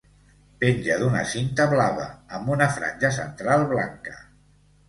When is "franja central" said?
2.79-3.67